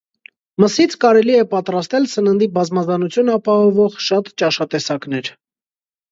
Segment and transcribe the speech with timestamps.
[0.61, 5.31] Մսից կարելի է պատրաստել սննդի բազմազանություն ապահովող շատ ճաշատեսակներ։